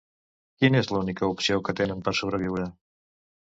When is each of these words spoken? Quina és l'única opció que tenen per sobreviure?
Quina 0.63 0.79
és 0.83 0.89
l'única 0.93 1.31
opció 1.35 1.61
que 1.69 1.77
tenen 1.83 2.03
per 2.09 2.17
sobreviure? 2.23 2.69